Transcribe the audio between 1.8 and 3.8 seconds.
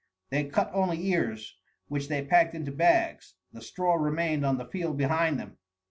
which they packed into bags; the